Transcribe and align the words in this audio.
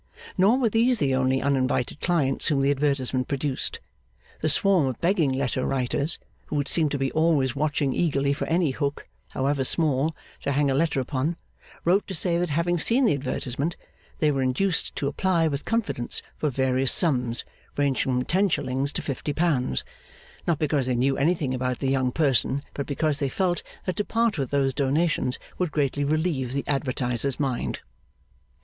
Nor 0.35 0.57
were 0.57 0.69
these 0.71 0.97
the 0.97 1.13
only 1.13 1.43
uninvited 1.43 1.99
clients 2.01 2.47
whom 2.47 2.63
the 2.63 2.71
advertisement 2.71 3.27
produced. 3.27 3.79
The 4.39 4.49
swarm 4.49 4.87
of 4.87 4.99
begging 4.99 5.31
letter 5.31 5.63
writers, 5.63 6.17
who 6.47 6.55
would 6.55 6.67
seem 6.67 6.89
to 6.89 6.97
be 6.97 7.11
always 7.11 7.55
watching 7.55 7.93
eagerly 7.93 8.33
for 8.33 8.47
any 8.49 8.71
hook, 8.71 9.07
however 9.29 9.63
small, 9.63 10.15
to 10.41 10.53
hang 10.53 10.71
a 10.71 10.73
letter 10.73 10.99
upon, 10.99 11.37
wrote 11.85 12.07
to 12.07 12.15
say 12.15 12.39
that 12.39 12.49
having 12.49 12.79
seen 12.79 13.05
the 13.05 13.13
advertisement, 13.13 13.77
they 14.17 14.31
were 14.31 14.41
induced 14.41 14.95
to 14.95 15.07
apply 15.07 15.47
with 15.47 15.65
confidence 15.65 16.23
for 16.35 16.49
various 16.49 16.91
sums, 16.91 17.45
ranging 17.77 18.11
from 18.11 18.23
ten 18.25 18.49
shillings 18.49 18.91
to 18.93 19.03
fifty 19.03 19.33
pounds: 19.33 19.83
not 20.47 20.57
because 20.57 20.87
they 20.87 20.95
knew 20.95 21.15
anything 21.15 21.53
about 21.53 21.77
the 21.77 21.91
young 21.91 22.11
person, 22.11 22.63
but 22.73 22.87
because 22.87 23.19
they 23.19 23.29
felt 23.29 23.61
that 23.85 23.97
to 23.97 24.03
part 24.03 24.39
with 24.39 24.49
those 24.49 24.73
donations 24.73 25.37
would 25.59 25.71
greatly 25.71 26.03
relieve 26.03 26.53
the 26.53 26.63
advertiser's 26.67 27.39
mind. 27.39 27.81